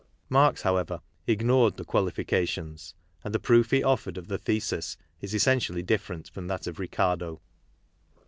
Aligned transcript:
Marx, 0.29 0.63
however, 0.63 0.99
ignored 1.27 1.77
the 1.77 1.85
qualifications, 1.85 2.95
and 3.23 3.35
the 3.35 3.39
proof 3.39 3.69
he 3.69 3.83
offered 3.83 4.17
of 4.17 4.29
the 4.29 4.37
thesis 4.39 4.97
is 5.21 5.35
essentially 5.35 5.83
different 5.83 6.27
from 6.27 6.47
that 6.47 6.65
of 6.65 6.79
Ricardo. 6.79 7.39